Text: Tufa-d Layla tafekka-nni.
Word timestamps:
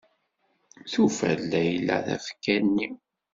Tufa-d 0.91 1.39
Layla 1.51 1.97
tafekka-nni. 2.07 2.89